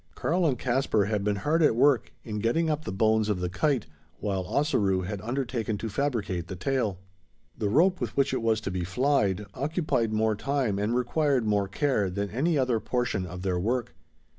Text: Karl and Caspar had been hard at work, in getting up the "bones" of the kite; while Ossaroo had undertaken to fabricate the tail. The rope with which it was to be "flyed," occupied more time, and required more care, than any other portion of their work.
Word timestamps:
Karl 0.15 0.47
and 0.47 0.57
Caspar 0.57 1.05
had 1.05 1.23
been 1.23 1.35
hard 1.35 1.61
at 1.61 1.75
work, 1.75 2.11
in 2.23 2.39
getting 2.39 2.71
up 2.71 2.85
the 2.85 2.91
"bones" 2.91 3.29
of 3.29 3.39
the 3.39 3.51
kite; 3.51 3.85
while 4.19 4.47
Ossaroo 4.47 5.01
had 5.01 5.21
undertaken 5.21 5.77
to 5.77 5.89
fabricate 5.89 6.47
the 6.47 6.55
tail. 6.55 6.97
The 7.55 7.69
rope 7.69 8.01
with 8.01 8.17
which 8.17 8.33
it 8.33 8.41
was 8.41 8.59
to 8.61 8.71
be 8.71 8.83
"flyed," 8.83 9.45
occupied 9.53 10.11
more 10.11 10.35
time, 10.35 10.79
and 10.79 10.95
required 10.95 11.45
more 11.45 11.67
care, 11.67 12.09
than 12.09 12.31
any 12.31 12.57
other 12.57 12.79
portion 12.79 13.27
of 13.27 13.43
their 13.43 13.59
work. 13.59 13.93